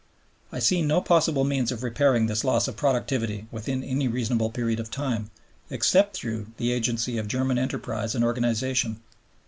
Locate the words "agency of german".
6.71-7.59